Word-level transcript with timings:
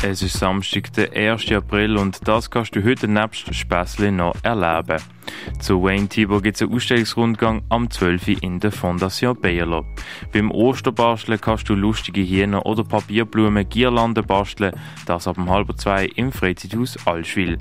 Es 0.00 0.22
ist 0.22 0.38
Samstag, 0.38 0.92
der 0.92 1.12
1. 1.12 1.50
April 1.50 1.96
und 1.96 2.26
das 2.28 2.48
kannst 2.48 2.76
du 2.76 2.84
heute 2.84 3.08
nebst 3.08 3.52
Späßle 3.52 4.12
noch 4.12 4.32
erleben. 4.44 5.02
Zu 5.58 5.82
Wayne 5.82 6.08
Tibor 6.08 6.40
gibt 6.40 6.54
es 6.54 6.62
einen 6.62 6.72
Ausstellungsrundgang 6.72 7.62
am 7.68 7.90
12. 7.90 8.28
Uhr 8.28 8.42
in 8.44 8.60
der 8.60 8.70
Fondation 8.70 9.38
Bayerlo. 9.40 9.84
Beim 10.32 10.52
Osterbasteln 10.52 11.40
kannst 11.40 11.68
du 11.68 11.74
lustige 11.74 12.20
Hähner 12.20 12.64
oder 12.64 12.84
Papierblumen 12.84 13.68
Girlanden 13.68 14.24
basteln, 14.24 14.72
das 15.04 15.26
ab 15.26 15.36
halb 15.48 15.76
zwei 15.80 16.06
im 16.06 16.30
Freizeithaus 16.30 16.96
Allschwil. 17.04 17.58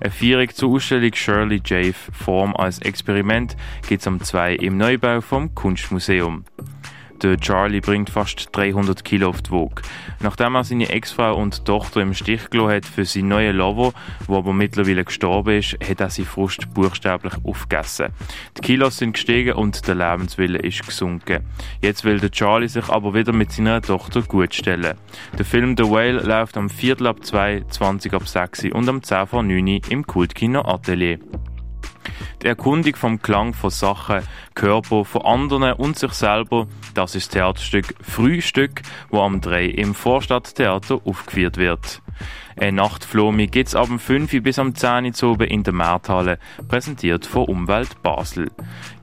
Eine 0.00 0.10
Feierung 0.10 0.48
zur 0.54 0.70
Ausstellung 0.70 1.12
Shirley 1.12 1.60
Jave 1.62 1.92
Form 2.12 2.56
als 2.56 2.78
Experiment 2.78 3.58
gibt 3.86 4.00
es 4.00 4.06
am 4.06 4.20
2 4.20 4.54
im 4.54 4.78
Neubau 4.78 5.20
vom 5.20 5.54
Kunstmuseum. 5.54 6.44
Der 7.22 7.38
Charlie 7.38 7.80
bringt 7.80 8.10
fast 8.10 8.48
300 8.52 9.04
Kilo 9.04 9.28
auf 9.28 9.40
die 9.40 9.50
Waage. 9.50 9.82
Nachdem 10.20 10.56
er 10.56 10.64
seine 10.64 10.88
Ex-Frau 10.88 11.36
und 11.36 11.64
Tochter 11.64 12.00
im 12.00 12.12
Stich 12.12 12.50
gelassen 12.50 12.72
hat 12.72 12.84
für 12.86 13.04
seinen 13.04 13.28
neuen 13.28 13.56
Lover, 13.56 13.92
der 14.28 14.36
aber 14.36 14.52
mittlerweile 14.52 15.04
gestorben 15.04 15.58
ist, 15.58 15.78
hat 15.86 16.00
er 16.00 16.10
seine 16.10 16.26
Frust 16.26 16.72
buchstäblich 16.74 17.34
aufgegessen. 17.44 18.08
Die 18.56 18.60
Kilos 18.60 18.98
sind 18.98 19.14
gestiegen 19.14 19.54
und 19.54 19.86
der 19.86 19.94
Lebenswille 19.94 20.58
ist 20.58 20.86
gesunken. 20.86 21.44
Jetzt 21.80 22.04
will 22.04 22.20
der 22.20 22.30
Charlie 22.30 22.68
sich 22.68 22.88
aber 22.88 23.14
wieder 23.14 23.32
mit 23.32 23.52
seiner 23.52 23.80
Tochter 23.80 24.22
gutstellen. 24.22 24.96
Der 25.38 25.44
Film 25.44 25.76
The 25.76 25.84
Whale 25.84 26.20
läuft 26.20 26.56
am 26.56 26.68
Viertel 26.68 27.06
ab 27.06 27.24
2, 27.24 27.64
20 27.68 28.12
ab 28.12 28.26
6 28.26 28.64
und 28.72 28.88
am 28.88 29.02
10 29.02 29.26
vor 29.26 29.42
9 29.42 29.80
im 29.88 30.06
Kultkino 30.06 30.62
Atelier. 30.62 31.18
Die 32.44 32.48
Erkundung 32.48 32.94
vom 32.94 33.22
Klang 33.22 33.54
von 33.54 33.70
Sachen, 33.70 34.20
Körper, 34.54 35.06
von 35.06 35.22
anderen 35.22 35.72
und 35.72 35.98
sich 35.98 36.12
selber, 36.12 36.66
das 36.92 37.14
ist 37.14 37.28
das 37.28 37.32
Theaterstück 37.32 37.94
Frühstück, 38.02 38.82
wo 39.08 39.22
am 39.22 39.40
3 39.40 39.64
im 39.64 39.94
Vorstadttheater 39.94 41.00
aufgeführt 41.06 41.56
wird. 41.56 42.02
Eine 42.60 42.72
Nachtflomi 42.72 43.46
gibt's 43.46 43.74
ab 43.74 43.86
dem 43.86 43.98
5 43.98 44.42
bis 44.42 44.58
am 44.58 44.74
10 44.74 45.14
Uhr 45.22 45.40
in 45.40 45.62
der 45.62 45.72
Märthalle, 45.72 46.38
präsentiert 46.68 47.24
von 47.24 47.46
Umwelt 47.46 48.02
Basel. 48.02 48.50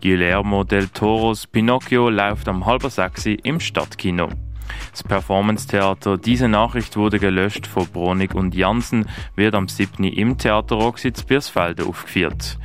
Guillermo 0.04 0.64
del 0.64 0.90
Toros 0.90 1.48
Pinocchio 1.48 2.12
läuft 2.12 2.48
am 2.48 2.68
halber 2.68 2.92
6 2.92 3.26
im 3.42 3.60
Stadtkino. 3.60 4.30
Das 4.92 5.04
Performance-Theater 5.04 6.20
Diese 6.20 6.48
Nachricht 6.48 6.96
wurde 6.96 7.18
gelöscht 7.18 7.66
von 7.66 7.88
Bronig 7.88 8.36
und 8.36 8.54
Jansen 8.54 9.08
wird 9.36 9.56
am 9.56 9.68
7. 9.68 10.04
im 10.04 10.38
Theater 10.38 10.76
Roxitz 10.76 11.24
Biersfelde 11.24 11.86
aufgeführt. 11.86 12.60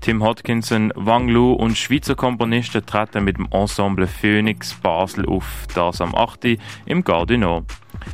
Tim 0.00 0.22
Hodkinson, 0.22 0.92
Wang 0.96 1.28
Lu 1.28 1.52
und 1.52 1.76
Schweizer 1.76 2.14
Komponisten 2.14 2.84
treten 2.86 3.24
mit 3.24 3.36
dem 3.36 3.46
Ensemble 3.50 4.06
Phoenix 4.06 4.74
Basel 4.74 5.26
auf, 5.26 5.66
das 5.74 6.00
am 6.00 6.14
8. 6.14 6.56
im 6.86 7.04
Gardino. 7.04 7.64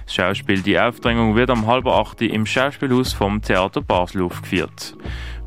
Das 0.04 0.14
Schauspiel 0.14 0.62
Die 0.62 0.78
Aufdrängung 0.78 1.36
wird 1.36 1.48
am 1.48 1.66
halben 1.66 1.88
8. 1.88 2.22
im 2.22 2.44
Schauspielhaus 2.44 3.12
vom 3.12 3.40
Theater 3.40 3.82
Basel 3.82 4.22
aufgeführt. 4.22 4.96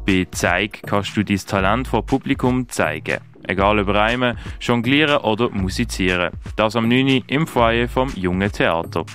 Bei 0.06 0.26
Zeig 0.32 0.82
kannst 0.86 1.18
du 1.18 1.24
dein 1.24 1.38
Talent 1.38 1.90
vor 1.90 2.06
Publikum 2.06 2.70
zeigen. 2.70 3.20
Egal 3.46 3.80
ob 3.80 3.90
Reimen, 3.90 4.38
Jonglieren 4.62 5.18
oder 5.18 5.50
Musizieren. 5.50 6.32
Das 6.56 6.76
am 6.76 6.88
9. 6.88 7.24
im 7.28 7.48
Foyer 7.48 7.90
vom 7.90 8.10
Jungen 8.16 8.52
Theater. 8.52 9.06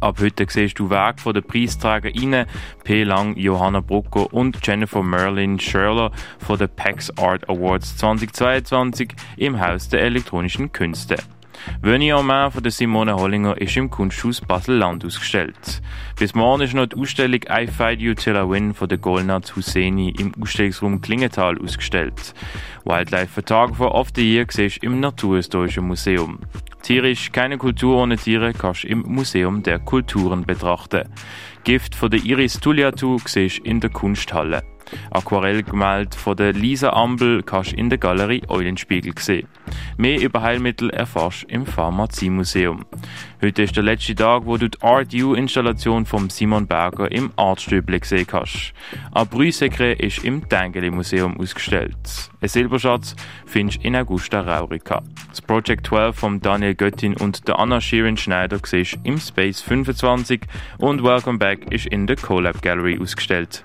Ab 0.00 0.20
heute 0.20 0.46
siehst 0.48 0.78
du 0.78 0.90
Weg 0.90 1.18
von 1.18 1.34
den 1.34 1.42
PreisträgerInnen 1.42 2.46
P. 2.84 3.02
Lang, 3.02 3.36
Johanna 3.36 3.80
Brucker 3.80 4.32
und 4.32 4.64
Jennifer 4.64 5.02
Merlin 5.02 5.58
Schörler 5.58 6.12
von 6.38 6.56
den 6.56 6.68
PAX 6.68 7.10
Art 7.18 7.48
Awards 7.48 7.96
2022 7.96 9.10
im 9.36 9.60
Haus 9.60 9.88
der 9.88 10.02
elektronischen 10.02 10.70
Künste. 10.70 11.16
Venir 11.82 12.16
en 12.16 12.26
main 12.26 12.50
von 12.50 12.68
Simone 12.70 13.14
Hollinger 13.14 13.60
ist 13.60 13.76
im 13.76 13.90
Kunsthaus 13.90 14.40
Basel-Land 14.40 15.04
ausgestellt. 15.04 15.82
Bis 16.18 16.34
morgen 16.34 16.62
ist 16.62 16.74
noch 16.74 16.86
die 16.86 16.96
Ausstellung 16.96 17.40
I 17.50 17.66
Fight 17.66 18.00
You 18.00 18.14
Till 18.14 18.36
I 18.36 18.48
Win 18.48 18.74
von 18.74 18.88
der 18.88 18.98
Golnaz 18.98 19.54
Husseini 19.54 20.14
im 20.18 20.32
Ausstellungsraum 20.40 21.00
Klingenthal 21.00 21.58
ausgestellt. 21.60 22.34
Wildlife 22.84 23.28
Photographer 23.28 23.94
of 23.94 24.08
the 24.14 24.34
Year 24.34 24.46
siehst 24.48 24.82
im 24.82 25.00
Naturhistorischen 25.00 25.86
Museum. 25.86 26.38
Tierisch 26.82 27.32
keine 27.32 27.58
Kultur 27.58 27.98
ohne 27.98 28.16
Tiere 28.16 28.52
kannst 28.52 28.84
du 28.84 28.88
im 28.88 29.00
Museum 29.00 29.62
der 29.62 29.78
Kulturen 29.78 30.44
betrachten. 30.44 31.08
Gift 31.64 31.94
von 31.94 32.10
der 32.10 32.24
Iris 32.24 32.60
Tulliatu 32.60 33.18
siehst 33.26 33.58
in 33.58 33.80
der 33.80 33.90
Kunsthalle. 33.90 34.62
Aquarellgemälde 35.10 36.16
von 36.16 36.36
der 36.36 36.52
Lisa 36.52 36.90
Ambel 36.90 37.42
kannst 37.42 37.72
du 37.72 37.76
in 37.76 37.90
der 37.90 37.98
Galerie 37.98 38.42
Eulenspiegel 38.48 39.12
sehen. 39.18 39.48
Mehr 39.96 40.20
über 40.20 40.42
Heilmittel 40.42 40.90
erfährst 40.90 41.44
du 41.44 41.54
im 41.54 41.66
Pharmaziemuseum. 41.66 42.84
Heute 43.42 43.62
ist 43.62 43.76
der 43.76 43.84
letzte 43.84 44.14
Tag, 44.14 44.46
wo 44.46 44.56
du 44.56 44.68
die 44.68 44.80
Art 44.82 45.14
U-Installation 45.14 46.06
von 46.06 46.30
Simon 46.30 46.66
Berger 46.66 47.10
im 47.10 47.30
Artstüble 47.36 48.00
gesehen 48.00 48.26
hast. 48.32 48.72
Ein 49.12 49.26
Brüsekre 49.28 49.92
ist 49.92 50.24
im 50.24 50.48
Tengeli 50.48 50.90
Museum 50.90 51.38
ausgestellt. 51.38 51.96
Ein 52.40 52.48
Silberschatz 52.48 53.14
findest 53.46 53.82
du 53.82 53.88
in 53.88 53.96
Augusta 53.96 54.40
Raurica. 54.40 55.02
Das 55.30 55.42
Project 55.42 55.86
12 55.86 56.16
von 56.16 56.40
Daniel 56.40 56.74
Göttin 56.74 57.16
und 57.16 57.46
der 57.46 57.58
Anna 57.58 57.80
Shirin 57.80 58.16
Schneider 58.16 58.58
siehst 58.64 58.98
im 59.04 59.18
Space 59.18 59.60
25 59.60 60.42
und 60.78 61.02
Welcome 61.02 61.38
Back 61.38 61.72
ist 61.72 61.86
in 61.86 62.06
der 62.06 62.16
Collab 62.16 62.62
Gallery 62.62 62.98
ausgestellt. 63.00 63.64